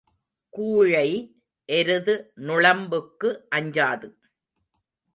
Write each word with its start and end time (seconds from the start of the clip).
கூழை 0.53 1.09
எருது 1.69 2.15
நுளம்புக்கு 2.41 3.31
அஞ்சாது. 3.55 4.09